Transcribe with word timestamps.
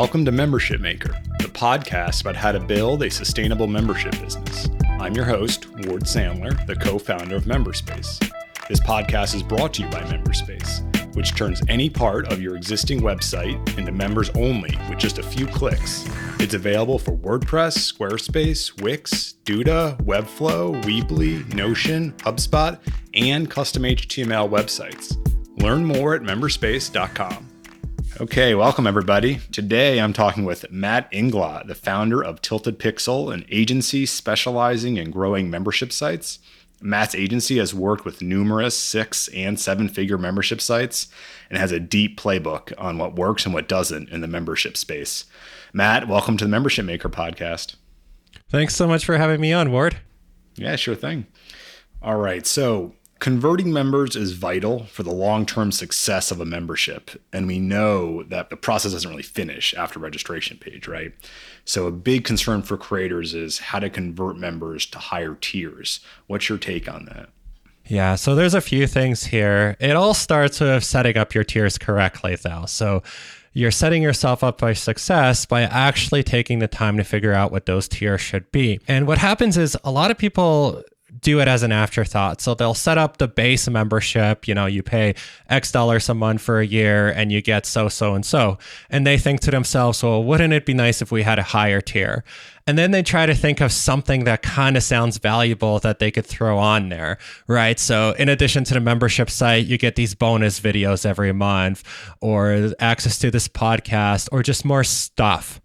Welcome 0.00 0.24
to 0.26 0.30
Membership 0.30 0.80
Maker, 0.80 1.20
the 1.40 1.48
podcast 1.48 2.20
about 2.20 2.36
how 2.36 2.52
to 2.52 2.60
build 2.60 3.02
a 3.02 3.10
sustainable 3.10 3.66
membership 3.66 4.12
business. 4.20 4.68
I'm 5.00 5.12
your 5.12 5.24
host, 5.24 5.68
Ward 5.86 6.04
Sandler, 6.04 6.64
the 6.68 6.76
co 6.76 7.00
founder 7.00 7.34
of 7.34 7.46
Memberspace. 7.46 8.20
This 8.68 8.78
podcast 8.78 9.34
is 9.34 9.42
brought 9.42 9.74
to 9.74 9.82
you 9.82 9.88
by 9.88 10.02
Memberspace, 10.02 11.16
which 11.16 11.34
turns 11.34 11.62
any 11.68 11.90
part 11.90 12.32
of 12.32 12.40
your 12.40 12.54
existing 12.54 13.00
website 13.00 13.76
into 13.76 13.90
members 13.90 14.30
only 14.36 14.72
with 14.88 15.00
just 15.00 15.18
a 15.18 15.22
few 15.22 15.48
clicks. 15.48 16.08
It's 16.38 16.54
available 16.54 17.00
for 17.00 17.16
WordPress, 17.16 17.92
Squarespace, 17.92 18.80
Wix, 18.80 19.34
Duda, 19.44 20.00
Webflow, 20.02 20.80
Weebly, 20.84 21.52
Notion, 21.54 22.12
HubSpot, 22.18 22.78
and 23.14 23.50
custom 23.50 23.82
HTML 23.82 24.48
websites. 24.48 25.16
Learn 25.60 25.84
more 25.84 26.14
at 26.14 26.22
memberspace.com. 26.22 27.57
Okay, 28.20 28.52
welcome 28.56 28.88
everybody. 28.88 29.38
Today 29.52 30.00
I'm 30.00 30.12
talking 30.12 30.44
with 30.44 30.72
Matt 30.72 31.08
Inglot, 31.12 31.68
the 31.68 31.76
founder 31.76 32.20
of 32.20 32.42
Tilted 32.42 32.76
Pixel, 32.76 33.32
an 33.32 33.44
agency 33.48 34.06
specializing 34.06 34.96
in 34.96 35.12
growing 35.12 35.48
membership 35.48 35.92
sites. 35.92 36.40
Matt's 36.80 37.14
agency 37.14 37.58
has 37.58 37.72
worked 37.72 38.04
with 38.04 38.20
numerous 38.20 38.76
six 38.76 39.28
and 39.28 39.58
seven 39.60 39.88
figure 39.88 40.18
membership 40.18 40.60
sites 40.60 41.06
and 41.48 41.60
has 41.60 41.70
a 41.70 41.78
deep 41.78 42.20
playbook 42.20 42.72
on 42.76 42.98
what 42.98 43.14
works 43.14 43.44
and 43.44 43.54
what 43.54 43.68
doesn't 43.68 44.08
in 44.08 44.20
the 44.20 44.26
membership 44.26 44.76
space. 44.76 45.26
Matt, 45.72 46.08
welcome 46.08 46.36
to 46.38 46.44
the 46.44 46.50
Membership 46.50 46.86
Maker 46.86 47.08
podcast. 47.08 47.76
Thanks 48.50 48.74
so 48.74 48.88
much 48.88 49.04
for 49.04 49.16
having 49.16 49.40
me 49.40 49.52
on, 49.52 49.70
Ward. 49.70 49.96
Yeah, 50.56 50.74
sure 50.74 50.96
thing. 50.96 51.28
All 52.02 52.16
right. 52.16 52.44
So, 52.44 52.94
Converting 53.18 53.72
members 53.72 54.14
is 54.14 54.32
vital 54.32 54.84
for 54.84 55.02
the 55.02 55.12
long 55.12 55.44
term 55.44 55.72
success 55.72 56.30
of 56.30 56.40
a 56.40 56.44
membership. 56.44 57.10
And 57.32 57.48
we 57.48 57.58
know 57.58 58.22
that 58.24 58.50
the 58.50 58.56
process 58.56 58.92
doesn't 58.92 59.10
really 59.10 59.22
finish 59.22 59.74
after 59.74 59.98
registration 59.98 60.56
page, 60.56 60.86
right? 60.86 61.12
So, 61.64 61.86
a 61.86 61.90
big 61.90 62.24
concern 62.24 62.62
for 62.62 62.76
creators 62.76 63.34
is 63.34 63.58
how 63.58 63.80
to 63.80 63.90
convert 63.90 64.36
members 64.36 64.86
to 64.86 64.98
higher 64.98 65.34
tiers. 65.34 66.00
What's 66.28 66.48
your 66.48 66.58
take 66.58 66.88
on 66.88 67.06
that? 67.06 67.30
Yeah, 67.86 68.14
so 68.14 68.34
there's 68.34 68.54
a 68.54 68.60
few 68.60 68.86
things 68.86 69.24
here. 69.24 69.76
It 69.80 69.96
all 69.96 70.14
starts 70.14 70.60
with 70.60 70.84
setting 70.84 71.16
up 71.16 71.34
your 71.34 71.44
tiers 71.44 71.76
correctly, 71.76 72.36
though. 72.36 72.66
So, 72.66 73.02
you're 73.52 73.72
setting 73.72 74.02
yourself 74.02 74.44
up 74.44 74.60
for 74.60 74.72
success 74.74 75.44
by 75.44 75.62
actually 75.62 76.22
taking 76.22 76.60
the 76.60 76.68
time 76.68 76.96
to 76.98 77.02
figure 77.02 77.32
out 77.32 77.50
what 77.50 77.66
those 77.66 77.88
tiers 77.88 78.20
should 78.20 78.52
be. 78.52 78.78
And 78.86 79.08
what 79.08 79.18
happens 79.18 79.56
is 79.56 79.76
a 79.82 79.90
lot 79.90 80.12
of 80.12 80.18
people 80.18 80.84
do 81.20 81.40
it 81.40 81.48
as 81.48 81.62
an 81.62 81.72
afterthought. 81.72 82.40
So 82.40 82.54
they'll 82.54 82.74
set 82.74 82.98
up 82.98 83.16
the 83.16 83.28
base 83.28 83.68
membership, 83.68 84.46
you 84.46 84.54
know, 84.54 84.66
you 84.66 84.82
pay 84.82 85.14
X 85.48 85.72
dollars 85.72 86.08
a 86.08 86.14
month 86.14 86.40
for 86.42 86.60
a 86.60 86.66
year 86.66 87.08
and 87.08 87.32
you 87.32 87.40
get 87.40 87.66
so, 87.66 87.88
so, 87.88 88.14
and 88.14 88.24
so. 88.24 88.58
And 88.90 89.06
they 89.06 89.18
think 89.18 89.40
to 89.40 89.50
themselves, 89.50 90.02
well, 90.02 90.22
wouldn't 90.22 90.52
it 90.52 90.66
be 90.66 90.74
nice 90.74 91.00
if 91.00 91.10
we 91.10 91.22
had 91.22 91.38
a 91.38 91.42
higher 91.42 91.80
tier? 91.80 92.24
And 92.66 92.76
then 92.76 92.90
they 92.90 93.02
try 93.02 93.24
to 93.24 93.34
think 93.34 93.62
of 93.62 93.72
something 93.72 94.24
that 94.24 94.42
kind 94.42 94.76
of 94.76 94.82
sounds 94.82 95.16
valuable 95.16 95.78
that 95.78 96.00
they 96.00 96.10
could 96.10 96.26
throw 96.26 96.58
on 96.58 96.90
there, 96.90 97.16
right? 97.46 97.80
So, 97.80 98.14
in 98.18 98.28
addition 98.28 98.64
to 98.64 98.74
the 98.74 98.80
membership 98.80 99.30
site, 99.30 99.64
you 99.64 99.78
get 99.78 99.96
these 99.96 100.14
bonus 100.14 100.60
videos 100.60 101.06
every 101.06 101.32
month, 101.32 101.82
or 102.20 102.72
access 102.78 103.18
to 103.20 103.30
this 103.30 103.48
podcast, 103.48 104.28
or 104.32 104.42
just 104.42 104.66
more 104.66 104.84
stuff. 104.84 105.62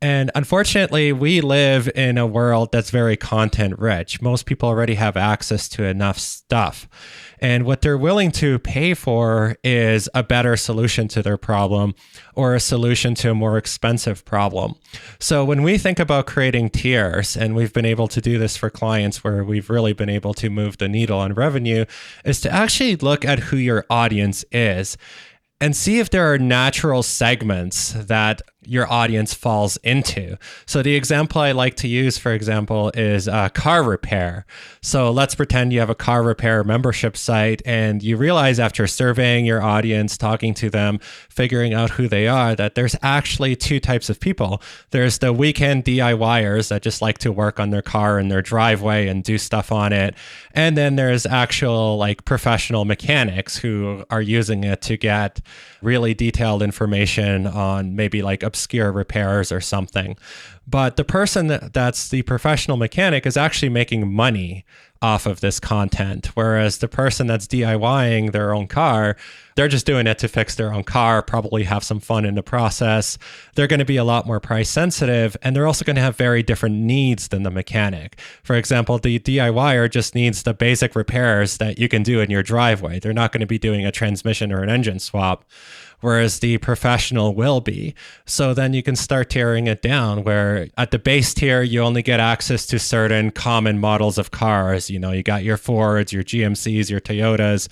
And 0.00 0.30
unfortunately, 0.34 1.12
we 1.12 1.40
live 1.40 1.90
in 1.94 2.18
a 2.18 2.26
world 2.26 2.70
that's 2.72 2.90
very 2.90 3.16
content 3.16 3.78
rich. 3.78 4.20
Most 4.20 4.46
people 4.46 4.68
already 4.68 4.94
have 4.94 5.16
access 5.16 5.68
to 5.70 5.84
enough 5.84 6.18
stuff. 6.18 6.88
And 7.38 7.64
what 7.64 7.82
they're 7.82 7.98
willing 7.98 8.30
to 8.32 8.58
pay 8.58 8.94
for 8.94 9.56
is 9.62 10.08
a 10.14 10.22
better 10.22 10.56
solution 10.56 11.08
to 11.08 11.22
their 11.22 11.36
problem 11.36 11.94
or 12.34 12.54
a 12.54 12.60
solution 12.60 13.14
to 13.16 13.30
a 13.30 13.34
more 13.34 13.58
expensive 13.58 14.24
problem. 14.24 14.74
So 15.18 15.44
when 15.44 15.62
we 15.62 15.78
think 15.78 15.98
about 15.98 16.26
creating 16.26 16.70
tiers, 16.70 17.36
and 17.36 17.54
we've 17.54 17.72
been 17.72 17.84
able 17.84 18.08
to 18.08 18.20
do 18.20 18.38
this 18.38 18.56
for 18.56 18.70
clients 18.70 19.22
where 19.22 19.44
we've 19.44 19.70
really 19.70 19.92
been 19.92 20.08
able 20.08 20.34
to 20.34 20.50
move 20.50 20.78
the 20.78 20.88
needle 20.88 21.18
on 21.18 21.34
revenue, 21.34 21.84
is 22.24 22.40
to 22.42 22.50
actually 22.50 22.96
look 22.96 23.24
at 23.24 23.38
who 23.38 23.56
your 23.56 23.84
audience 23.90 24.44
is 24.52 24.96
and 25.60 25.74
see 25.74 25.98
if 25.98 26.10
there 26.10 26.30
are 26.30 26.38
natural 26.38 27.02
segments 27.02 27.92
that 27.92 28.42
your 28.66 28.90
audience 28.92 29.34
falls 29.34 29.76
into. 29.78 30.36
So 30.66 30.82
the 30.82 30.94
example 30.94 31.40
I 31.40 31.52
like 31.52 31.76
to 31.76 31.88
use, 31.88 32.18
for 32.18 32.32
example, 32.32 32.90
is 32.94 33.28
uh, 33.28 33.48
car 33.50 33.82
repair. 33.82 34.46
So 34.82 35.10
let's 35.10 35.34
pretend 35.34 35.72
you 35.72 35.80
have 35.80 35.90
a 35.90 35.94
car 35.94 36.22
repair 36.22 36.64
membership 36.64 37.16
site 37.16 37.62
and 37.64 38.02
you 38.02 38.16
realize 38.16 38.60
after 38.60 38.86
surveying 38.86 39.44
your 39.44 39.62
audience, 39.62 40.16
talking 40.16 40.54
to 40.54 40.70
them, 40.70 40.98
figuring 41.28 41.74
out 41.74 41.90
who 41.90 42.08
they 42.08 42.26
are, 42.28 42.54
that 42.54 42.74
there's 42.74 42.96
actually 43.02 43.56
two 43.56 43.80
types 43.80 44.08
of 44.08 44.20
people. 44.20 44.62
There's 44.90 45.18
the 45.18 45.32
weekend 45.32 45.84
DIYers 45.84 46.68
that 46.68 46.82
just 46.82 47.02
like 47.02 47.18
to 47.18 47.32
work 47.32 47.58
on 47.60 47.70
their 47.70 47.82
car 47.82 48.18
in 48.18 48.28
their 48.28 48.42
driveway 48.42 49.08
and 49.08 49.22
do 49.22 49.38
stuff 49.38 49.72
on 49.72 49.92
it. 49.92 50.14
And 50.52 50.76
then 50.76 50.96
there's 50.96 51.26
actual 51.26 51.98
like 51.98 52.24
professional 52.24 52.84
mechanics 52.84 53.56
who 53.56 54.04
are 54.10 54.22
using 54.22 54.64
it 54.64 54.82
to 54.82 54.96
get 54.96 55.40
really 55.82 56.14
detailed 56.14 56.62
information 56.62 57.46
on 57.46 57.94
maybe 57.94 58.22
like 58.22 58.42
obscure 58.56 58.90
repairs 58.90 59.52
or 59.52 59.60
something. 59.60 60.16
But 60.66 60.96
the 60.96 61.04
person 61.04 61.48
that, 61.48 61.74
that's 61.74 62.08
the 62.08 62.22
professional 62.22 62.78
mechanic 62.78 63.26
is 63.26 63.36
actually 63.36 63.68
making 63.68 64.10
money 64.10 64.64
off 65.02 65.26
of 65.26 65.40
this 65.40 65.60
content. 65.60 66.30
Whereas 66.34 66.78
the 66.78 66.88
person 66.88 67.26
that's 67.26 67.46
DIYing 67.46 68.32
their 68.32 68.54
own 68.54 68.66
car, 68.66 69.16
they're 69.54 69.68
just 69.68 69.84
doing 69.84 70.06
it 70.06 70.18
to 70.18 70.28
fix 70.28 70.54
their 70.54 70.72
own 70.72 70.84
car, 70.84 71.22
probably 71.22 71.64
have 71.64 71.84
some 71.84 72.00
fun 72.00 72.24
in 72.24 72.34
the 72.34 72.42
process. 72.42 73.18
They're 73.54 73.66
going 73.66 73.78
to 73.78 73.84
be 73.84 73.98
a 73.98 74.04
lot 74.04 74.26
more 74.26 74.40
price 74.40 74.70
sensitive 74.70 75.36
and 75.42 75.54
they're 75.54 75.66
also 75.66 75.84
going 75.84 75.96
to 75.96 76.02
have 76.02 76.16
very 76.16 76.42
different 76.42 76.76
needs 76.76 77.28
than 77.28 77.42
the 77.42 77.50
mechanic. 77.50 78.18
For 78.42 78.56
example, 78.56 78.98
the 78.98 79.18
DIYer 79.18 79.90
just 79.90 80.14
needs 80.14 80.42
the 80.42 80.54
basic 80.54 80.96
repairs 80.96 81.58
that 81.58 81.78
you 81.78 81.88
can 81.88 82.02
do 82.02 82.20
in 82.20 82.30
your 82.30 82.42
driveway. 82.42 82.98
They're 82.98 83.12
not 83.12 83.32
going 83.32 83.42
to 83.42 83.46
be 83.46 83.58
doing 83.58 83.84
a 83.84 83.92
transmission 83.92 84.50
or 84.50 84.62
an 84.62 84.70
engine 84.70 84.98
swap 84.98 85.44
whereas 86.00 86.40
the 86.40 86.58
professional 86.58 87.34
will 87.34 87.60
be. 87.60 87.94
So 88.24 88.54
then 88.54 88.72
you 88.72 88.82
can 88.82 88.96
start 88.96 89.30
tearing 89.30 89.66
it 89.66 89.82
down 89.82 90.24
where 90.24 90.68
at 90.76 90.90
the 90.90 90.98
base 90.98 91.34
tier, 91.34 91.62
you 91.62 91.80
only 91.82 92.02
get 92.02 92.20
access 92.20 92.66
to 92.66 92.78
certain 92.78 93.30
common 93.30 93.78
models 93.78 94.18
of 94.18 94.30
cars. 94.30 94.90
You 94.90 94.98
know, 94.98 95.12
you 95.12 95.22
got 95.22 95.44
your 95.44 95.56
Fords, 95.56 96.12
your 96.12 96.22
GMCs, 96.22 96.90
your 96.90 97.00
Toyotas. 97.00 97.68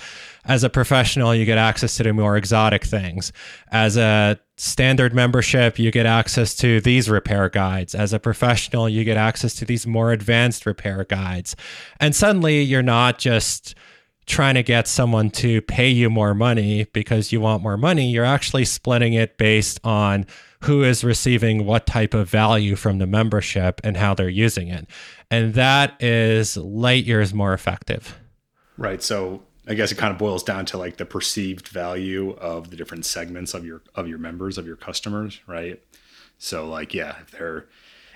As 0.47 0.63
a 0.63 0.71
professional, 0.71 1.35
you 1.35 1.45
get 1.45 1.59
access 1.59 1.97
to 1.97 2.03
the 2.03 2.13
more 2.13 2.37
exotic 2.37 2.85
things. 2.85 3.33
As 3.71 3.97
a 3.97 4.39
standard 4.57 5.15
membership, 5.15 5.79
you 5.79 5.91
get 5.91 6.07
access 6.07 6.55
to 6.57 6.81
these 6.81 7.09
repair 7.09 7.49
guides. 7.49 7.95
As 7.95 8.13
a 8.13 8.19
professional, 8.19 8.89
you 8.89 9.05
get 9.05 9.17
access 9.17 9.55
to 9.57 9.65
these 9.65 9.87
more 9.87 10.13
advanced 10.13 10.67
repair 10.67 11.05
guides. 11.05 11.57
And 11.99 12.15
suddenly 12.15 12.63
you're 12.63 12.83
not 12.83 13.19
just 13.19 13.75
trying 14.27 14.55
to 14.55 14.63
get 14.63 14.89
someone 14.89 15.31
to 15.31 15.61
pay 15.63 15.89
you 15.89 16.09
more 16.09 16.35
money 16.35 16.85
because 16.93 17.33
you 17.33 17.41
want 17.41 17.63
more 17.63 17.77
money, 17.77 18.11
you're 18.11 18.25
actually 18.25 18.65
splitting 18.65 19.13
it 19.13 19.37
based 19.39 19.81
on 19.85 20.27
who 20.63 20.83
is 20.83 21.05
receiving 21.05 21.67
what 21.67 21.87
type 21.87 22.15
of 22.15 22.29
value 22.29 22.75
from 22.75 22.99
the 22.99 23.07
membership 23.07 23.81
and 23.85 23.97
how 23.97 24.15
they're 24.15 24.29
using 24.29 24.69
it. 24.69 24.87
And 25.31 25.55
that 25.55 26.03
is 26.03 26.57
light 26.57 27.05
years 27.05 27.35
more 27.35 27.53
effective. 27.53 28.19
Right. 28.79 29.03
So 29.03 29.43
I 29.67 29.75
guess 29.75 29.93
it 29.93 29.97
kind 29.97 30.13
of 30.13 30.19
boils 30.19 30.43
down 30.43 30.67
to 30.67 30.79
like 30.79 30.97
the 30.97 31.07
perceived 31.07 31.69
value 31.69 32.33
of 32.33 32.71
the 32.71 32.77
different 32.77 33.07
segments 33.07 33.55
of 33.55 33.65
your 33.65 33.83
of 33.95 34.09
your 34.09 34.19
members, 34.19 34.59
of 34.59 34.67
your 34.67 34.77
customers, 34.77 35.41
right? 35.47 35.83
So 36.39 36.69
like 36.69 36.95
yeah, 36.95 37.17
if 37.21 37.31
they're 37.31 37.67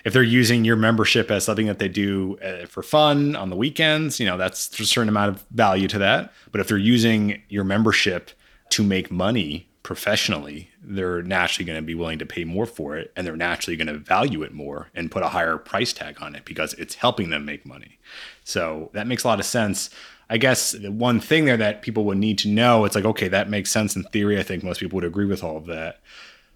if 0.08 0.14
they're 0.14 0.22
using 0.22 0.64
your 0.64 0.74
membership 0.74 1.30
as 1.30 1.44
something 1.44 1.66
that 1.66 1.78
they 1.78 1.88
do 1.88 2.38
uh, 2.42 2.64
for 2.64 2.82
fun 2.82 3.36
on 3.36 3.50
the 3.50 3.56
weekends, 3.56 4.18
you 4.18 4.24
know, 4.24 4.38
that's 4.38 4.80
a 4.80 4.86
certain 4.86 5.10
amount 5.10 5.36
of 5.36 5.44
value 5.50 5.86
to 5.86 5.98
that. 5.98 6.32
But 6.50 6.62
if 6.62 6.68
they're 6.68 6.78
using 6.78 7.42
your 7.50 7.62
membership 7.62 8.30
to 8.70 8.82
make 8.82 9.10
money 9.10 9.68
professionally, 9.82 10.70
they're 10.82 11.22
naturally 11.22 11.66
going 11.66 11.76
to 11.76 11.86
be 11.86 11.94
willing 11.94 12.18
to 12.20 12.24
pay 12.24 12.44
more 12.44 12.64
for 12.64 12.96
it 12.96 13.12
and 13.16 13.26
they're 13.26 13.36
naturally 13.36 13.76
going 13.76 13.86
to 13.86 13.98
value 13.98 14.42
it 14.42 14.54
more 14.54 14.88
and 14.94 15.10
put 15.10 15.22
a 15.22 15.28
higher 15.28 15.58
price 15.58 15.92
tag 15.92 16.16
on 16.22 16.34
it 16.34 16.46
because 16.46 16.72
it's 16.74 16.94
helping 16.94 17.28
them 17.28 17.44
make 17.44 17.66
money. 17.66 17.98
So 18.44 18.88
that 18.94 19.06
makes 19.06 19.24
a 19.24 19.28
lot 19.28 19.40
of 19.40 19.44
sense. 19.44 19.90
I 20.30 20.38
guess 20.38 20.72
the 20.72 20.90
one 20.90 21.20
thing 21.20 21.44
there 21.44 21.58
that 21.58 21.82
people 21.82 22.04
would 22.06 22.16
need 22.16 22.38
to 22.38 22.48
know, 22.48 22.86
it's 22.86 22.94
like, 22.94 23.04
okay, 23.04 23.28
that 23.28 23.50
makes 23.50 23.70
sense 23.70 23.94
in 23.94 24.04
theory. 24.04 24.38
I 24.38 24.42
think 24.42 24.64
most 24.64 24.80
people 24.80 24.96
would 24.96 25.04
agree 25.04 25.26
with 25.26 25.44
all 25.44 25.58
of 25.58 25.66
that 25.66 26.00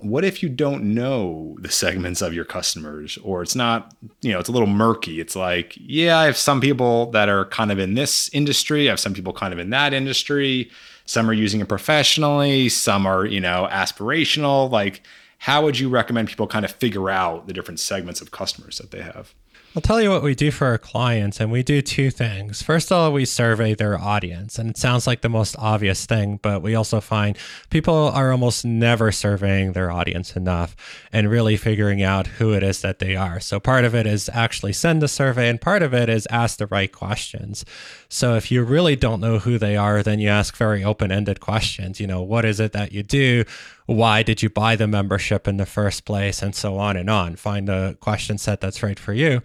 what 0.03 0.25
if 0.25 0.43
you 0.43 0.49
don't 0.49 0.95
know 0.95 1.57
the 1.61 1.71
segments 1.71 2.23
of 2.23 2.35
your 2.35 2.45
customers? 2.45 3.19
Or 3.23 3.43
it's 3.43 3.55
not 3.55 3.95
you 4.21 4.33
know 4.33 4.39
it's 4.39 4.49
a 4.49 4.53
little 4.53 4.69
murky. 4.69 5.21
It's 5.21 5.37
like 5.37 5.75
yeah 5.79 6.19
i 6.19 6.25
have 6.25 6.37
some 6.37 6.61
people 6.61 7.11
that 7.13 7.29
are 7.29 7.47
kind 7.47 7.73
of 7.73 7.79
in 7.79 7.95
this 7.95 8.29
industry. 8.33 8.89
I 8.89 8.93
have 8.93 9.01
some 9.01 9.15
people 9.15 9.33
kind 9.33 9.53
of 9.53 9.59
in 9.59 9.71
that 9.71 9.93
industry. 9.93 10.71
Some 11.07 11.29
are 11.29 11.35
using 11.35 11.61
it 11.61 11.69
professionally. 11.69 12.69
Some 12.69 13.07
are 13.07 13.25
you 13.25 13.41
know 13.41 13.69
aspirational. 13.71 14.71
Like 14.71 15.03
how 15.39 15.63
would 15.63 15.79
you 15.79 15.89
recommend 15.89 16.29
people 16.29 16.47
kind 16.47 16.65
of 16.65 16.71
figure 16.71 17.11
out 17.11 17.47
the 17.47 17.53
different 17.53 17.81
segments 17.81 18.21
of 18.21 18.31
customers 18.31 18.79
that 18.79 18.91
they 18.91 19.03
have 19.03 19.35
I'll 19.75 19.81
tell 19.81 20.03
you 20.03 20.11
what 20.11 20.23
we 20.23 20.35
do 20.35 20.51
for 20.51 20.67
our 20.67 20.77
clients, 20.77 21.41
and 21.41 21.51
we 21.51 21.63
do 21.63 21.81
two 21.81 22.11
things. 22.11 22.61
First 22.61 22.93
of 22.93 22.99
all, 22.99 23.11
we 23.11 23.25
survey 23.25 23.75
their 23.75 23.99
audience, 23.99 24.59
and 24.59 24.69
it 24.69 24.77
sounds 24.77 25.07
like 25.07 25.23
the 25.23 25.31
most 25.31 25.57
obvious 25.59 26.05
thing, 26.05 26.39
but 26.43 26.61
we 26.61 26.75
also 26.75 27.01
find 27.01 27.39
people 27.71 27.95
are 27.95 28.31
almost 28.33 28.67
never 28.67 29.11
surveying 29.11 29.73
their 29.73 29.91
audience 29.91 30.37
enough 30.37 30.77
and 31.11 31.31
really 31.31 31.57
figuring 31.57 32.03
out 32.03 32.27
who 32.27 32.53
it 32.53 32.63
is 32.63 32.83
that 32.83 32.99
they 32.99 33.17
are. 33.17 33.41
So, 33.41 33.59
part 33.59 33.87
of 33.87 33.95
it 33.95 34.07
is 34.07 34.29
actually 34.35 34.75
send 34.75 35.03
a 35.03 35.09
survey, 35.09 35.49
and 35.49 35.59
part 35.59 35.83
of 35.83 35.95
it 35.95 36.11
is 36.11 36.27
ask 36.27 36.59
the 36.59 36.67
right 36.67 36.93
questions. 36.93 37.65
So, 38.11 38.35
if 38.35 38.51
you 38.51 38.65
really 38.65 38.95
don't 38.95 39.23
know 39.23 39.39
who 39.39 39.57
they 39.57 39.79
are, 39.79 40.03
then 40.03 40.21
you 40.21 40.29
ask 40.29 40.55
very 40.55 40.85
open 40.85 41.11
ended 41.11 41.41
questions. 41.41 41.99
You 41.99 42.07
know, 42.07 42.21
what 42.21 42.45
is 42.45 42.61
it 42.61 42.73
that 42.73 42.93
you 42.93 43.03
do? 43.03 43.45
why 43.87 44.23
did 44.23 44.43
you 44.43 44.49
buy 44.49 44.77
the 44.77 44.87
membership 44.87 45.49
in 45.49 45.57
the 45.57 45.67
first 45.67 46.05
place 46.05 46.43
and 46.43 46.55
so 46.55 46.79
on 46.79 46.97
and 46.97 47.11
on 47.11 47.37
find 47.37 47.69
a 47.69 47.95
question 48.01 48.39
set 48.39 48.61
that's 48.61 48.83
right 48.83 48.99
for 48.99 49.13
you 49.13 49.41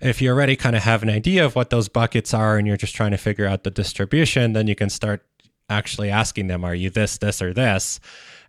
if 0.00 0.20
you 0.20 0.30
already 0.30 0.56
kind 0.56 0.76
of 0.76 0.82
have 0.82 1.02
an 1.02 1.10
idea 1.10 1.44
of 1.44 1.54
what 1.54 1.70
those 1.70 1.88
buckets 1.88 2.32
are 2.34 2.56
and 2.56 2.66
you're 2.66 2.76
just 2.76 2.94
trying 2.94 3.10
to 3.10 3.16
figure 3.16 3.46
out 3.46 3.64
the 3.64 3.70
distribution 3.70 4.52
then 4.52 4.66
you 4.66 4.74
can 4.74 4.90
start 4.90 5.24
actually 5.68 6.10
asking 6.10 6.48
them 6.48 6.64
are 6.64 6.74
you 6.74 6.90
this 6.90 7.18
this 7.18 7.40
or 7.40 7.52
this 7.52 8.00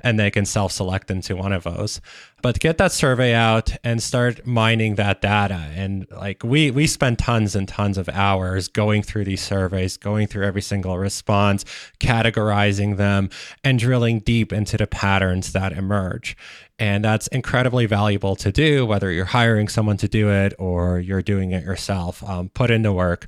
and 0.04 0.20
they 0.20 0.32
can 0.32 0.46
self 0.46 0.72
select 0.72 1.10
into 1.12 1.36
one 1.36 1.54
of 1.54 1.64
those. 1.64 2.02
But 2.42 2.60
get 2.60 2.78
that 2.80 2.92
survey 2.92 3.34
out 3.34 3.76
and 3.84 4.02
start 4.02 4.46
mining 4.46 4.96
that 4.96 5.22
data. 5.22 5.72
And 5.76 6.08
like 6.12 6.44
we 6.44 6.72
we 6.72 6.88
spend 6.88 7.20
tons 7.20 7.56
and 7.56 7.68
tons 7.68 7.98
of 7.98 8.10
hours 8.10 8.68
going 8.68 9.04
through 9.04 9.26
these 9.26 9.42
surveys, 9.42 9.98
going 9.98 10.28
through 10.28 10.46
every 10.46 10.62
single 10.62 10.98
response, 10.98 11.66
categorizing 12.00 12.98
them, 12.98 13.30
and 13.64 13.78
drilling 13.80 14.20
deep 14.20 14.52
into 14.52 14.78
the 14.78 14.88
patterns 14.88 15.54
that 15.54 15.74
emerge. 15.74 16.36
And 16.80 17.06
that's 17.06 17.28
incredibly 17.28 17.86
valuable 17.86 18.36
to 18.38 18.52
do, 18.52 18.88
whether 18.88 19.12
you're 19.12 19.26
hiring 19.26 19.68
someone 19.68 19.98
to 19.98 20.08
do 20.08 20.32
it 20.32 20.54
or 20.58 21.00
you're 21.00 21.22
doing 21.22 21.52
it 21.52 21.64
yourself. 21.64 22.24
Um, 22.24 22.50
put 22.50 22.72
in 22.72 22.82
the 22.82 22.92
work. 22.92 23.28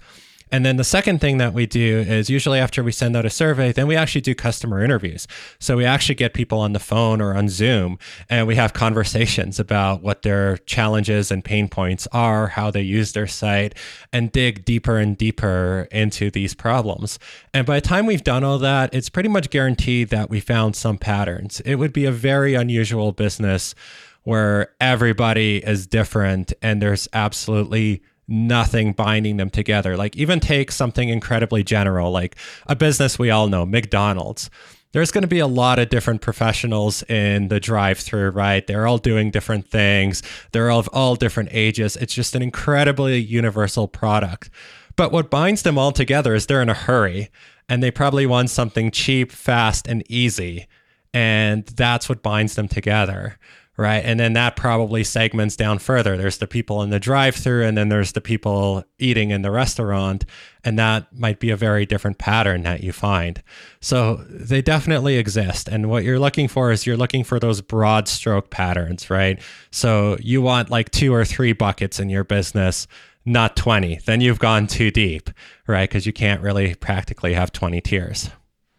And 0.54 0.64
then 0.64 0.78
the 0.78 0.84
second 0.84 1.20
thing 1.20 1.40
that 1.40 1.52
we 1.52 1.66
do 1.66 2.06
is 2.08 2.30
usually 2.30 2.60
after 2.60 2.84
we 2.84 2.92
send 2.92 3.16
out 3.16 3.26
a 3.26 3.30
survey, 3.32 3.72
then 3.72 3.88
we 3.88 3.96
actually 3.96 4.22
do 4.22 4.36
customer 4.36 4.84
interviews. 4.84 5.28
So 5.60 5.76
we 5.76 5.84
actually 5.84 6.14
get 6.14 6.36
people 6.36 6.60
on 6.60 6.74
the 6.74 6.80
phone 6.80 7.22
or 7.22 7.36
on 7.36 7.50
Zoom 7.50 7.98
and 8.30 8.46
we 8.46 8.56
have 8.56 8.72
conversations 8.72 9.60
about 9.60 10.04
what 10.04 10.22
their 10.22 10.58
challenges 10.58 11.32
and 11.32 11.44
pain 11.44 11.68
points 11.68 12.08
are, 12.12 12.50
how 12.50 12.70
they 12.70 12.84
use 12.84 13.14
their 13.14 13.26
site, 13.26 13.74
and 14.14 14.32
dig 14.32 14.64
deeper 14.64 15.00
and 15.00 15.18
deeper 15.18 15.88
into 15.92 16.30
these 16.30 16.54
problems. 16.54 17.18
And 17.52 17.66
by 17.66 17.80
the 17.80 17.88
time 17.88 18.06
we've 18.06 18.24
done 18.24 18.44
all 18.44 18.60
that, 18.60 18.94
it's 18.94 19.10
pretty 19.10 19.30
much 19.30 19.50
guaranteed 19.50 20.10
that 20.10 20.30
we 20.30 20.40
found 20.40 20.76
some 20.76 21.00
patterns. 21.00 21.62
It 21.62 21.76
would 21.76 21.94
be 21.94 22.06
a 22.06 22.12
very 22.12 22.54
unusual 22.54 23.12
business 23.12 23.74
where 24.22 24.72
everybody 24.80 25.58
is 25.66 25.88
different 25.88 26.54
and 26.62 26.80
there's 26.80 27.10
absolutely 27.12 28.04
nothing 28.28 28.94
binding 28.94 29.38
them 29.38 29.50
together. 29.50 29.98
Like, 29.98 30.16
even 30.16 30.40
take 30.40 30.72
something 30.72 31.10
incredibly 31.10 31.64
general, 31.64 32.12
like 32.12 32.36
a 32.68 32.76
business 32.76 33.20
we 33.20 33.30
all 33.30 33.48
know, 33.48 33.66
McDonald's. 33.66 34.50
There's 34.94 35.12
going 35.12 35.24
to 35.24 35.28
be 35.28 35.40
a 35.40 35.48
lot 35.48 35.80
of 35.80 35.90
different 35.90 36.22
professionals 36.22 37.02
in 37.04 37.48
the 37.48 37.60
drive 37.60 37.98
through, 37.98 38.30
right? 38.30 38.66
They're 38.66 38.86
all 38.86 39.00
doing 39.00 39.32
different 39.32 39.68
things, 39.68 40.22
they're 40.52 40.70
all 40.70 40.80
of 40.80 40.88
all 40.94 41.16
different 41.16 41.50
ages. 41.52 41.96
It's 41.96 42.14
just 42.14 42.36
an 42.36 42.44
incredibly 42.44 43.18
universal 43.18 43.88
product. 43.88 44.50
But 44.96 45.12
what 45.12 45.32
binds 45.32 45.64
them 45.64 45.78
all 45.80 45.92
together 45.92 46.36
is 46.36 46.46
they're 46.46 46.62
in 46.62 46.70
a 46.70 46.76
hurry 46.76 47.30
and 47.68 47.82
they 47.82 47.90
probably 47.90 48.28
want 48.28 48.52
something 48.52 48.92
cheap, 48.92 49.32
fast, 49.32 49.88
and 49.88 50.04
easy. 50.10 50.68
And 51.14 51.66
that's 51.66 52.08
what 52.08 52.22
binds 52.22 52.56
them 52.56 52.68
together 52.68 53.38
right? 53.76 54.04
And 54.06 54.20
then 54.20 54.34
that 54.34 54.56
probably 54.56 55.04
segments 55.04 55.56
down 55.56 55.80
further. 55.80 56.16
There's 56.16 56.38
the 56.38 56.48
people 56.48 56.84
in 56.84 56.92
the 56.92 57.00
drive 57.00 57.36
through, 57.36 57.66
and 57.66 57.78
then 57.78 57.90
there's 57.90 58.12
the 58.12 58.22
people 58.22 58.84
eating 59.00 59.32
in 59.32 59.42
the 59.42 59.50
restaurant. 59.50 60.26
And 60.64 60.78
that 60.78 61.12
might 61.18 61.40
be 61.40 61.50
a 61.50 61.58
very 61.58 61.86
different 61.86 62.20
pattern 62.20 62.64
that 62.64 62.84
you 62.84 62.92
find. 62.92 63.42
So 63.82 64.24
they 64.30 64.62
definitely 64.62 65.18
exist. 65.18 65.68
And 65.68 65.90
what 65.90 66.04
you're 66.04 66.20
looking 66.20 66.48
for 66.48 66.72
is 66.72 66.86
you're 66.86 66.98
looking 66.98 67.24
for 67.24 67.40
those 67.40 67.62
broad 67.62 68.08
stroke 68.08 68.52
patterns, 68.52 69.10
right? 69.10 69.42
So 69.72 70.18
you 70.20 70.42
want 70.42 70.70
like 70.70 70.92
two 70.92 71.14
or 71.14 71.26
three 71.26 71.54
buckets 71.54 72.00
in 72.00 72.10
your 72.10 72.24
business. 72.24 72.88
Not 73.26 73.56
20, 73.56 74.02
then 74.06 74.20
you've 74.20 74.40
gone 74.40 74.68
too 74.68 74.92
deep, 74.92 75.30
right? 75.66 75.90
Because 75.90 76.06
you 76.06 76.12
can't 76.12 76.42
really 76.42 76.76
practically 76.76 77.34
have 77.34 77.54
20 77.54 77.80
tiers. 77.80 78.30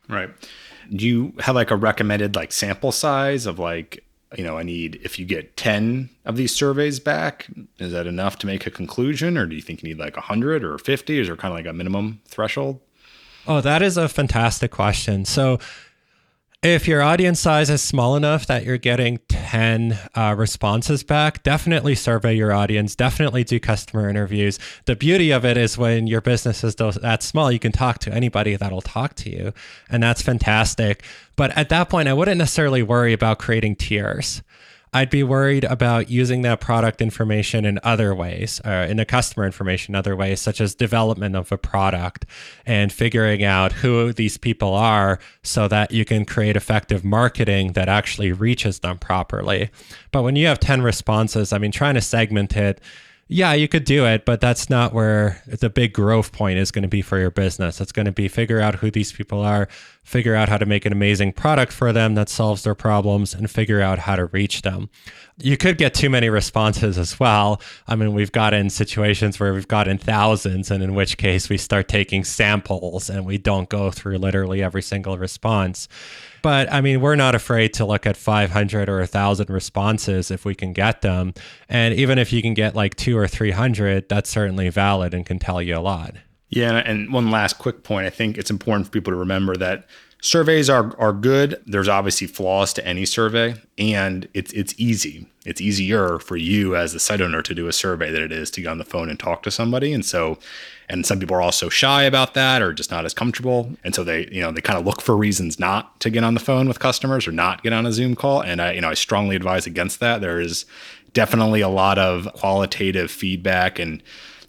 Right. 0.06 0.28
Do 0.94 1.06
you 1.06 1.32
have 1.40 1.54
like 1.54 1.70
a 1.70 1.76
recommended 1.76 2.36
like 2.36 2.52
sample 2.52 2.92
size 2.92 3.46
of 3.46 3.58
like 3.58 4.04
you 4.36 4.44
know, 4.44 4.58
I 4.58 4.62
need, 4.62 5.00
if 5.02 5.18
you 5.18 5.24
get 5.24 5.56
10 5.56 6.10
of 6.24 6.36
these 6.36 6.54
surveys 6.54 7.00
back, 7.00 7.48
is 7.78 7.92
that 7.92 8.06
enough 8.06 8.38
to 8.38 8.46
make 8.46 8.66
a 8.66 8.70
conclusion? 8.70 9.36
Or 9.38 9.46
do 9.46 9.54
you 9.54 9.62
think 9.62 9.82
you 9.82 9.88
need 9.88 9.98
like 9.98 10.16
100 10.16 10.64
or 10.64 10.78
50? 10.78 11.18
Is 11.18 11.26
there 11.26 11.36
kind 11.36 11.52
of 11.52 11.58
like 11.58 11.66
a 11.66 11.72
minimum 11.72 12.20
threshold? 12.26 12.80
Oh, 13.46 13.60
that 13.60 13.82
is 13.82 13.96
a 13.96 14.08
fantastic 14.08 14.70
question. 14.70 15.24
So, 15.24 15.58
if 16.64 16.88
your 16.88 17.02
audience 17.02 17.40
size 17.40 17.68
is 17.68 17.82
small 17.82 18.16
enough 18.16 18.46
that 18.46 18.64
you're 18.64 18.78
getting 18.78 19.18
10 19.28 19.98
uh, 20.14 20.34
responses 20.34 21.04
back, 21.04 21.42
definitely 21.42 21.94
survey 21.94 22.34
your 22.34 22.54
audience, 22.54 22.96
definitely 22.96 23.44
do 23.44 23.60
customer 23.60 24.08
interviews. 24.08 24.58
The 24.86 24.96
beauty 24.96 25.30
of 25.30 25.44
it 25.44 25.58
is 25.58 25.76
when 25.76 26.06
your 26.06 26.22
business 26.22 26.64
is 26.64 26.74
that 26.76 27.22
small, 27.22 27.52
you 27.52 27.58
can 27.58 27.70
talk 27.70 27.98
to 27.98 28.14
anybody 28.14 28.56
that'll 28.56 28.80
talk 28.80 29.14
to 29.16 29.30
you. 29.30 29.52
And 29.90 30.02
that's 30.02 30.22
fantastic. 30.22 31.04
But 31.36 31.54
at 31.54 31.68
that 31.68 31.90
point, 31.90 32.08
I 32.08 32.14
wouldn't 32.14 32.38
necessarily 32.38 32.82
worry 32.82 33.12
about 33.12 33.38
creating 33.38 33.76
tiers. 33.76 34.42
I'd 34.96 35.10
be 35.10 35.24
worried 35.24 35.64
about 35.64 36.08
using 36.08 36.42
that 36.42 36.60
product 36.60 37.02
information 37.02 37.64
in 37.64 37.80
other 37.82 38.14
ways, 38.14 38.60
uh, 38.64 38.86
in 38.88 38.96
the 38.96 39.04
customer 39.04 39.44
information, 39.44 39.96
other 39.96 40.14
ways, 40.14 40.40
such 40.40 40.60
as 40.60 40.76
development 40.76 41.34
of 41.34 41.50
a 41.50 41.58
product 41.58 42.26
and 42.64 42.92
figuring 42.92 43.42
out 43.42 43.72
who 43.72 44.12
these 44.12 44.38
people 44.38 44.72
are 44.72 45.18
so 45.42 45.66
that 45.66 45.90
you 45.90 46.04
can 46.04 46.24
create 46.24 46.54
effective 46.54 47.04
marketing 47.04 47.72
that 47.72 47.88
actually 47.88 48.30
reaches 48.30 48.78
them 48.78 48.96
properly. 48.96 49.68
But 50.12 50.22
when 50.22 50.36
you 50.36 50.46
have 50.46 50.60
10 50.60 50.82
responses, 50.82 51.52
I 51.52 51.58
mean, 51.58 51.72
trying 51.72 51.96
to 51.96 52.00
segment 52.00 52.56
it 52.56 52.80
yeah, 53.26 53.54
you 53.54 53.68
could 53.68 53.84
do 53.84 54.04
it, 54.04 54.26
but 54.26 54.40
that's 54.40 54.68
not 54.68 54.92
where 54.92 55.42
the 55.46 55.70
big 55.70 55.94
growth 55.94 56.30
point 56.32 56.58
is 56.58 56.70
going 56.70 56.82
to 56.82 56.88
be 56.88 57.00
for 57.00 57.18
your 57.18 57.30
business. 57.30 57.80
It's 57.80 57.92
going 57.92 58.04
to 58.04 58.12
be 58.12 58.28
figure 58.28 58.60
out 58.60 58.76
who 58.76 58.90
these 58.90 59.12
people 59.12 59.40
are, 59.40 59.66
figure 60.02 60.34
out 60.34 60.50
how 60.50 60.58
to 60.58 60.66
make 60.66 60.84
an 60.84 60.92
amazing 60.92 61.32
product 61.32 61.72
for 61.72 61.90
them 61.90 62.14
that 62.16 62.28
solves 62.28 62.64
their 62.64 62.74
problems, 62.74 63.32
and 63.32 63.50
figure 63.50 63.80
out 63.80 64.00
how 64.00 64.16
to 64.16 64.26
reach 64.26 64.60
them. 64.60 64.90
You 65.38 65.56
could 65.56 65.78
get 65.78 65.94
too 65.94 66.10
many 66.10 66.28
responses 66.28 66.98
as 66.98 67.18
well. 67.18 67.62
I 67.88 67.96
mean, 67.96 68.12
we've 68.12 68.30
gotten 68.30 68.68
situations 68.68 69.40
where 69.40 69.54
we've 69.54 69.66
gotten 69.66 69.96
thousands, 69.96 70.70
and 70.70 70.82
in 70.82 70.94
which 70.94 71.16
case 71.16 71.48
we 71.48 71.56
start 71.56 71.88
taking 71.88 72.24
samples 72.24 73.08
and 73.08 73.24
we 73.24 73.38
don't 73.38 73.70
go 73.70 73.90
through 73.90 74.18
literally 74.18 74.62
every 74.62 74.82
single 74.82 75.16
response. 75.16 75.88
But 76.44 76.70
I 76.70 76.82
mean, 76.82 77.00
we're 77.00 77.16
not 77.16 77.34
afraid 77.34 77.72
to 77.74 77.86
look 77.86 78.04
at 78.04 78.18
500 78.18 78.90
or 78.90 78.98
1,000 78.98 79.48
responses 79.48 80.30
if 80.30 80.44
we 80.44 80.54
can 80.54 80.74
get 80.74 81.00
them. 81.00 81.32
And 81.70 81.94
even 81.94 82.18
if 82.18 82.34
you 82.34 82.42
can 82.42 82.52
get 82.52 82.74
like 82.74 82.94
two 82.96 83.16
or 83.16 83.23
300, 83.28 84.08
that's 84.08 84.30
certainly 84.30 84.68
valid 84.68 85.14
and 85.14 85.24
can 85.24 85.38
tell 85.38 85.62
you 85.62 85.76
a 85.76 85.80
lot. 85.80 86.14
Yeah. 86.48 86.76
And 86.84 87.12
one 87.12 87.30
last 87.30 87.58
quick 87.58 87.82
point 87.82 88.06
I 88.06 88.10
think 88.10 88.38
it's 88.38 88.50
important 88.50 88.86
for 88.86 88.92
people 88.92 89.12
to 89.12 89.16
remember 89.16 89.56
that 89.56 89.86
surveys 90.20 90.70
are, 90.70 90.98
are 90.98 91.12
good. 91.12 91.60
There's 91.66 91.88
obviously 91.88 92.26
flaws 92.26 92.72
to 92.74 92.86
any 92.86 93.04
survey, 93.04 93.56
and 93.76 94.28
it's, 94.34 94.52
it's 94.52 94.74
easy. 94.78 95.26
It's 95.44 95.60
easier 95.60 96.18
for 96.18 96.36
you 96.36 96.76
as 96.76 96.92
the 96.92 97.00
site 97.00 97.20
owner 97.20 97.42
to 97.42 97.54
do 97.54 97.66
a 97.66 97.72
survey 97.72 98.10
than 98.10 98.22
it 98.22 98.32
is 98.32 98.50
to 98.52 98.62
get 98.62 98.68
on 98.68 98.78
the 98.78 98.84
phone 98.84 99.10
and 99.10 99.18
talk 99.18 99.42
to 99.42 99.50
somebody. 99.50 99.92
And 99.92 100.04
so 100.04 100.38
and 100.88 101.06
some 101.06 101.18
people 101.18 101.36
are 101.36 101.42
also 101.42 101.68
shy 101.68 102.02
about 102.02 102.34
that 102.34 102.62
or 102.62 102.72
just 102.72 102.90
not 102.90 103.04
as 103.04 103.14
comfortable 103.14 103.70
and 103.82 103.94
so 103.94 104.04
they 104.04 104.28
you 104.30 104.40
know 104.40 104.50
they 104.50 104.60
kind 104.60 104.78
of 104.78 104.86
look 104.86 105.00
for 105.00 105.16
reasons 105.16 105.58
not 105.58 105.98
to 106.00 106.10
get 106.10 106.24
on 106.24 106.34
the 106.34 106.40
phone 106.40 106.68
with 106.68 106.78
customers 106.78 107.26
or 107.26 107.32
not 107.32 107.62
get 107.62 107.72
on 107.72 107.86
a 107.86 107.92
zoom 107.92 108.14
call 108.14 108.42
and 108.42 108.60
i 108.60 108.72
you 108.72 108.80
know 108.80 108.88
i 108.88 108.94
strongly 108.94 109.36
advise 109.36 109.66
against 109.66 110.00
that 110.00 110.20
there 110.20 110.40
is 110.40 110.66
definitely 111.14 111.62
a 111.62 111.68
lot 111.68 111.98
of 111.98 112.28
qualitative 112.34 113.10
feedback 113.10 113.78
and 113.78 114.02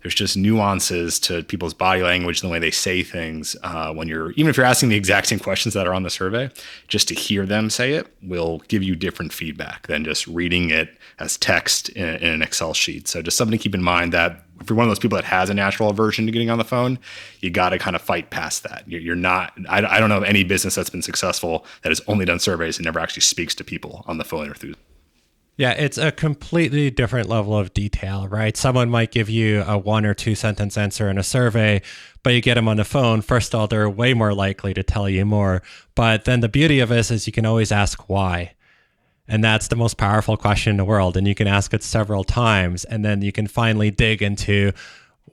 there's 0.06 0.14
just 0.14 0.38
nuances 0.38 1.20
to 1.20 1.42
people's 1.46 1.74
body 1.74 2.04
language 2.04 2.40
and 2.40 2.48
the 2.48 2.52
way 2.52 2.60
they 2.60 2.70
say 2.70 3.02
things 3.02 3.56
uh, 3.64 3.92
when 3.92 4.08
you're 4.08 4.34
even 4.34 4.52
if 4.52 4.56
you're 4.56 4.66
asking 4.66 4.90
the 4.90 4.96
exact 4.96 5.26
same 5.26 5.40
questions 5.40 5.74
that 5.74 5.88
are 5.88 5.96
on 5.96 6.04
the 6.04 6.12
survey 6.12 6.48
just 6.88 7.08
to 7.08 7.16
hear 7.16 7.44
them 7.44 7.72
say 7.72 7.94
it 7.94 8.06
will 8.22 8.60
give 8.68 8.84
you 8.84 8.96
different 8.96 9.34
feedback 9.34 9.88
than 9.88 10.04
just 10.04 10.28
reading 10.28 10.70
it 10.70 10.96
as 11.18 11.38
text 11.38 11.90
in, 11.90 12.08
in 12.18 12.34
an 12.34 12.44
excel 12.44 12.72
sheet. 12.72 13.08
So 13.08 13.24
just 13.24 13.36
something 13.36 13.58
to 13.58 13.64
keep 13.64 13.74
in 13.74 13.82
mind 13.82 14.14
that 14.14 14.44
if 14.62 14.70
you're 14.70 14.78
one 14.78 14.86
of 14.86 14.92
those 14.92 15.00
people 15.00 15.16
that 15.16 15.26
has 15.26 15.50
a 15.50 15.56
natural 15.56 15.90
aversion 15.90 16.28
to 16.28 16.32
getting 16.32 16.52
on 16.52 16.60
the 16.60 16.64
phone 16.64 17.00
you 17.40 17.50
got 17.50 17.70
to 17.70 17.80
kind 17.80 17.96
of 17.96 18.02
fight 18.04 18.30
past 18.30 18.62
that. 18.62 18.84
You're, 18.86 19.02
you're 19.02 19.16
not 19.16 19.54
I, 19.68 19.84
I 19.84 20.00
don't 20.00 20.10
know 20.10 20.18
of 20.18 20.24
any 20.24 20.44
business 20.44 20.76
that's 20.76 20.92
been 20.92 21.02
successful 21.02 21.66
that 21.82 21.90
has 21.90 22.02
only 22.08 22.26
done 22.26 22.38
surveys 22.38 22.78
and 22.78 22.86
never 22.86 23.00
actually 23.00 23.22
speaks 23.22 23.56
to 23.56 23.64
people 23.64 24.06
on 24.06 24.20
the 24.20 24.24
phone 24.24 24.52
or 24.52 24.54
through 24.54 24.76
yeah, 25.58 25.72
it's 25.72 25.98
a 25.98 26.12
completely 26.12 26.92
different 26.92 27.30
level 27.30 27.58
of 27.58 27.74
detail, 27.74 28.28
right? 28.28 28.58
Someone 28.58 28.90
might 28.90 29.12
give 29.12 29.30
you 29.30 29.62
a 29.62 29.78
one 29.78 30.06
or 30.06 30.14
two 30.14 30.36
sentence 30.36 30.78
answer 30.78 31.10
in 31.10 31.18
a 31.18 31.24
survey, 31.24 31.82
but 32.24 32.34
you 32.34 32.42
get 32.42 32.56
them 32.56 32.68
on 32.68 32.78
the 32.78 32.84
phone. 32.84 33.22
First 33.22 33.54
of 33.54 33.60
all, 33.60 33.68
they're 33.68 33.90
way 33.90 34.14
more 34.14 34.34
likely 34.34 34.74
to 34.74 34.84
tell 34.84 35.10
you 35.10 35.26
more. 35.26 35.62
But 35.96 36.26
then 36.26 36.42
the 36.42 36.50
beauty 36.50 36.82
of 36.82 36.90
this 36.90 37.10
is 37.10 37.26
you 37.26 37.32
can 37.32 37.46
always 37.46 37.72
ask 37.72 38.10
why. 38.10 38.54
And 39.28 39.44
that's 39.44 39.70
the 39.70 39.78
most 39.78 39.98
powerful 39.98 40.36
question 40.36 40.72
in 40.72 40.78
the 40.78 40.86
world. 40.86 41.16
And 41.16 41.28
you 41.28 41.34
can 41.34 41.48
ask 41.48 41.74
it 41.74 41.84
several 41.84 42.24
times, 42.24 42.84
and 42.84 43.04
then 43.04 43.22
you 43.22 43.32
can 43.32 43.48
finally 43.48 43.92
dig 43.92 44.22
into 44.22 44.74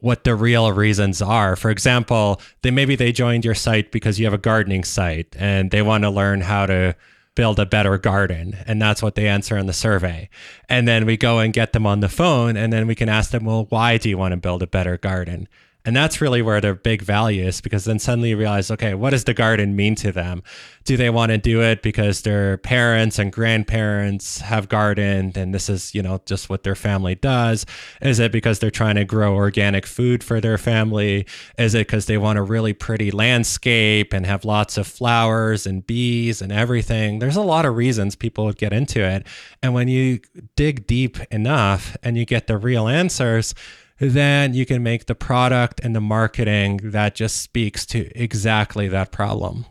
what 0.02 0.24
the 0.24 0.34
real 0.34 0.72
reasons 0.72 1.20
are. 1.20 1.56
For 1.56 1.70
example, 1.70 2.40
they 2.62 2.70
maybe 2.70 2.96
they 2.96 3.12
joined 3.12 3.44
your 3.44 3.54
site 3.54 3.92
because 3.92 4.18
you 4.18 4.26
have 4.26 4.34
a 4.34 4.38
gardening 4.38 4.84
site 4.84 5.34
and 5.38 5.70
they 5.70 5.82
want 5.82 6.04
to 6.04 6.10
learn 6.10 6.40
how 6.40 6.66
to 6.66 6.96
build 7.34 7.58
a 7.58 7.66
better 7.66 7.98
garden. 7.98 8.56
And 8.66 8.80
that's 8.80 9.02
what 9.02 9.14
they 9.14 9.26
answer 9.26 9.56
in 9.56 9.66
the 9.66 9.72
survey. 9.72 10.28
And 10.68 10.86
then 10.86 11.06
we 11.06 11.16
go 11.16 11.38
and 11.38 11.52
get 11.52 11.72
them 11.72 11.86
on 11.86 12.00
the 12.00 12.08
phone 12.08 12.56
and 12.56 12.72
then 12.72 12.86
we 12.86 12.94
can 12.94 13.08
ask 13.08 13.30
them 13.30 13.44
well 13.44 13.66
why 13.68 13.98
do 13.98 14.08
you 14.08 14.18
want 14.18 14.32
to 14.32 14.36
build 14.36 14.62
a 14.62 14.66
better 14.66 14.98
garden 14.98 15.48
and 15.84 15.96
that's 15.96 16.20
really 16.20 16.42
where 16.42 16.60
their 16.60 16.74
big 16.74 17.02
value 17.02 17.44
is 17.44 17.60
because 17.60 17.84
then 17.84 17.98
suddenly 17.98 18.30
you 18.30 18.36
realize, 18.36 18.70
okay, 18.70 18.94
what 18.94 19.10
does 19.10 19.24
the 19.24 19.34
garden 19.34 19.74
mean 19.74 19.96
to 19.96 20.12
them? 20.12 20.42
Do 20.84 20.96
they 20.96 21.10
want 21.10 21.30
to 21.30 21.38
do 21.38 21.60
it 21.60 21.82
because 21.82 22.22
their 22.22 22.58
parents 22.58 23.18
and 23.18 23.32
grandparents 23.32 24.40
have 24.40 24.68
gardened 24.68 25.36
and 25.36 25.52
this 25.52 25.68
is, 25.68 25.92
you 25.94 26.02
know, 26.02 26.20
just 26.24 26.48
what 26.48 26.62
their 26.62 26.76
family 26.76 27.16
does? 27.16 27.66
Is 28.00 28.20
it 28.20 28.30
because 28.30 28.60
they're 28.60 28.70
trying 28.70 28.94
to 28.94 29.04
grow 29.04 29.34
organic 29.34 29.84
food 29.86 30.22
for 30.22 30.40
their 30.40 30.58
family? 30.58 31.26
Is 31.58 31.74
it 31.74 31.86
because 31.86 32.06
they 32.06 32.18
want 32.18 32.38
a 32.38 32.42
really 32.42 32.72
pretty 32.72 33.10
landscape 33.10 34.12
and 34.12 34.24
have 34.24 34.44
lots 34.44 34.78
of 34.78 34.86
flowers 34.86 35.66
and 35.66 35.84
bees 35.84 36.40
and 36.40 36.52
everything? 36.52 37.18
There's 37.18 37.36
a 37.36 37.42
lot 37.42 37.66
of 37.66 37.76
reasons 37.76 38.14
people 38.14 38.44
would 38.44 38.58
get 38.58 38.72
into 38.72 39.00
it. 39.00 39.26
And 39.62 39.74
when 39.74 39.88
you 39.88 40.20
dig 40.54 40.86
deep 40.86 41.18
enough 41.32 41.96
and 42.04 42.16
you 42.16 42.24
get 42.24 42.46
the 42.46 42.56
real 42.56 42.86
answers, 42.86 43.54
then 43.98 44.54
you 44.54 44.66
can 44.66 44.82
make 44.82 45.06
the 45.06 45.14
product 45.14 45.80
and 45.82 45.94
the 45.94 46.00
marketing 46.00 46.80
that 46.82 47.14
just 47.14 47.40
speaks 47.40 47.86
to 47.86 48.10
exactly 48.20 48.88
that 48.88 49.12
problem. 49.12 49.66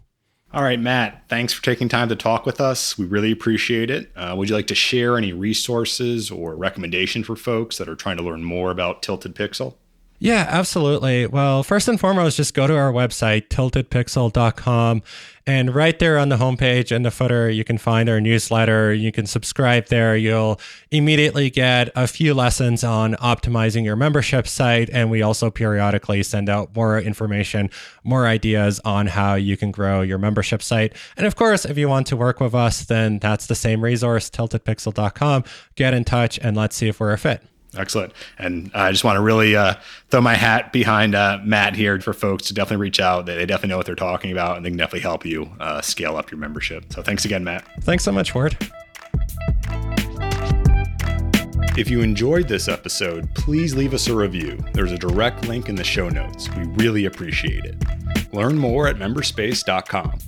All 0.53 0.63
right, 0.63 0.79
Matt, 0.79 1.23
thanks 1.29 1.53
for 1.53 1.63
taking 1.63 1.87
time 1.87 2.09
to 2.09 2.15
talk 2.15 2.45
with 2.45 2.59
us. 2.59 2.97
We 2.97 3.05
really 3.05 3.31
appreciate 3.31 3.89
it. 3.89 4.11
Uh, 4.17 4.35
would 4.37 4.49
you 4.49 4.55
like 4.55 4.67
to 4.67 4.75
share 4.75 5.17
any 5.17 5.31
resources 5.31 6.29
or 6.29 6.55
recommendation 6.55 7.23
for 7.23 7.37
folks 7.37 7.77
that 7.77 7.87
are 7.87 7.95
trying 7.95 8.17
to 8.17 8.23
learn 8.23 8.43
more 8.43 8.69
about 8.69 9.01
Tilted 9.01 9.33
Pixel? 9.33 9.75
Yeah, 10.23 10.45
absolutely. 10.47 11.25
Well, 11.25 11.63
first 11.63 11.87
and 11.87 11.99
foremost, 11.99 12.37
just 12.37 12.53
go 12.53 12.67
to 12.67 12.77
our 12.77 12.93
website, 12.93 13.47
tiltedpixel.com. 13.47 15.01
And 15.47 15.73
right 15.73 15.97
there 15.97 16.19
on 16.19 16.29
the 16.29 16.37
homepage 16.37 16.95
in 16.95 17.01
the 17.01 17.09
footer, 17.09 17.49
you 17.49 17.63
can 17.63 17.79
find 17.79 18.07
our 18.07 18.21
newsletter. 18.21 18.93
You 18.93 19.11
can 19.11 19.25
subscribe 19.25 19.87
there. 19.87 20.15
You'll 20.15 20.59
immediately 20.91 21.49
get 21.49 21.89
a 21.95 22.05
few 22.05 22.35
lessons 22.35 22.83
on 22.83 23.15
optimizing 23.15 23.83
your 23.83 23.95
membership 23.95 24.47
site. 24.47 24.91
And 24.93 25.09
we 25.09 25.23
also 25.23 25.49
periodically 25.49 26.21
send 26.21 26.49
out 26.49 26.75
more 26.75 27.01
information, 27.01 27.71
more 28.03 28.27
ideas 28.27 28.79
on 28.85 29.07
how 29.07 29.33
you 29.33 29.57
can 29.57 29.71
grow 29.71 30.01
your 30.03 30.19
membership 30.19 30.61
site. 30.61 30.93
And 31.17 31.25
of 31.25 31.35
course, 31.35 31.65
if 31.65 31.79
you 31.79 31.89
want 31.89 32.05
to 32.07 32.15
work 32.15 32.39
with 32.39 32.53
us, 32.53 32.85
then 32.85 33.17
that's 33.17 33.47
the 33.47 33.55
same 33.55 33.83
resource, 33.83 34.29
tiltedpixel.com. 34.29 35.45
Get 35.73 35.95
in 35.95 36.03
touch 36.03 36.37
and 36.37 36.55
let's 36.55 36.75
see 36.75 36.89
if 36.89 36.99
we're 36.99 37.11
a 37.11 37.17
fit. 37.17 37.43
Excellent. 37.77 38.13
And 38.37 38.69
I 38.73 38.91
just 38.91 39.03
want 39.03 39.15
to 39.15 39.21
really 39.21 39.55
uh, 39.55 39.75
throw 40.09 40.21
my 40.21 40.35
hat 40.35 40.73
behind 40.73 41.15
uh, 41.15 41.39
Matt 41.43 41.75
here 41.75 41.99
for 42.01 42.13
folks 42.13 42.47
to 42.47 42.53
definitely 42.53 42.81
reach 42.81 42.99
out. 42.99 43.25
They, 43.25 43.45
definitely 43.45 43.69
know 43.69 43.77
what 43.77 43.85
they're 43.85 43.95
talking 43.95 44.31
about 44.31 44.57
and 44.57 44.65
they 44.65 44.69
can 44.69 44.77
definitely 44.77 45.01
help 45.01 45.25
you 45.25 45.49
uh, 45.59 45.81
scale 45.81 46.17
up 46.17 46.31
your 46.31 46.39
membership. 46.39 46.91
So 46.91 47.01
thanks 47.01 47.23
again, 47.23 47.43
Matt. 47.43 47.65
Thanks 47.81 48.03
so 48.03 48.11
much, 48.11 48.35
Ward. 48.35 48.57
If 51.77 51.89
you 51.89 52.01
enjoyed 52.01 52.49
this 52.49 52.67
episode, 52.67 53.33
please 53.33 53.73
leave 53.73 53.93
us 53.93 54.07
a 54.07 54.15
review. 54.15 54.59
There's 54.73 54.91
a 54.91 54.97
direct 54.97 55.47
link 55.47 55.69
in 55.69 55.75
the 55.75 55.85
show 55.85 56.09
notes. 56.09 56.53
We 56.55 56.63
really 56.63 57.05
appreciate 57.05 57.63
it. 57.63 57.75
Learn 58.33 58.57
more 58.57 58.87
at 58.87 58.97
memberspace.com. 58.97 60.19